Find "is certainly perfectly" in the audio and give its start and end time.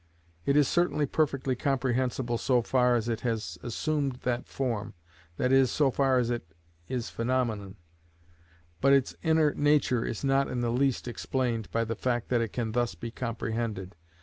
0.57-1.55